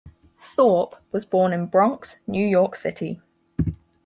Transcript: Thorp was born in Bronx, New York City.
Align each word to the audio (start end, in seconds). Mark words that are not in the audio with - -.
Thorp 0.39 0.95
was 1.11 1.25
born 1.25 1.53
in 1.53 1.67
Bronx, 1.67 2.17
New 2.25 2.43
York 2.47 2.75
City. 2.75 3.21